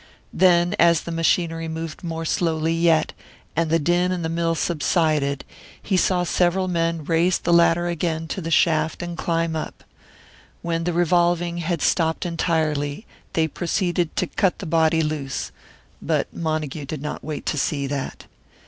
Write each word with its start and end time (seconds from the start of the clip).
Then, 0.33 0.75
as 0.79 1.01
the 1.01 1.11
machinery 1.11 1.67
moved 1.67 2.03
more 2.03 2.25
slowly 2.25 2.73
yet, 2.73 3.13
and 3.55 3.69
the 3.69 3.77
din 3.77 4.11
in 4.11 4.23
the 4.23 4.29
mill 4.29 4.55
subsided, 4.55 5.45
he 5.79 5.95
saw 5.95 6.23
several 6.23 6.67
men 6.67 7.05
raise 7.05 7.37
the 7.37 7.53
ladder 7.53 7.85
again 7.87 8.27
to 8.29 8.41
the 8.41 8.49
shaft 8.49 9.03
and 9.03 9.15
climb 9.15 9.55
up. 9.55 9.83
When 10.63 10.85
the 10.85 10.93
revolving 10.93 11.57
had 11.57 11.83
stopped 11.83 12.25
entirely, 12.25 13.05
they 13.33 13.47
proceeded 13.47 14.15
to 14.15 14.25
cut 14.25 14.57
the 14.57 14.65
body 14.65 15.03
loose; 15.03 15.51
but 16.01 16.35
Montague 16.35 16.85
did 16.85 17.03
not 17.03 17.23
wait 17.23 17.45
to 17.45 17.57
see 17.59 17.85
that. 17.85 18.25